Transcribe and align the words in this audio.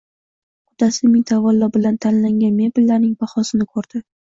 Qudasi 0.69 1.03
ming 1.11 1.25
tavallo 1.31 1.69
bilan 1.77 2.01
tanlangan 2.07 2.59
mebellarning 2.65 3.15
bahosini 3.23 3.71
ko‘rdi 3.77 4.07